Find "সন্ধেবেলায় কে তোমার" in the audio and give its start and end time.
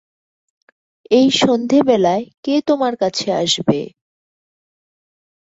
1.39-2.93